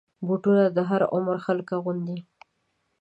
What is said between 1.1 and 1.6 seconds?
عمر